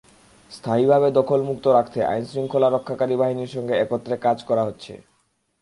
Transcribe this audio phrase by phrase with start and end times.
[0.51, 4.93] স্থায়ীভাবে দখলমুক্ত রাখতে আইনশৃঙ্খলা রক্ষাকারী বাহিনীর সঙ্গে একত্রে কাজ করা হচ্ছে।